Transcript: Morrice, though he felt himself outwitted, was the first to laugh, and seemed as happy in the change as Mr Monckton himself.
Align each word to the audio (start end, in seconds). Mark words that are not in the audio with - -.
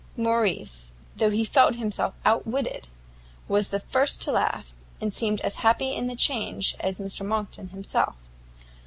Morrice, 0.17 0.95
though 1.17 1.29
he 1.29 1.45
felt 1.45 1.75
himself 1.75 2.15
outwitted, 2.25 2.87
was 3.47 3.69
the 3.69 3.79
first 3.79 4.19
to 4.23 4.31
laugh, 4.31 4.73
and 4.99 5.13
seemed 5.13 5.39
as 5.41 5.57
happy 5.57 5.93
in 5.93 6.07
the 6.07 6.15
change 6.15 6.75
as 6.79 6.97
Mr 6.97 7.23
Monckton 7.23 7.67
himself. 7.67 8.15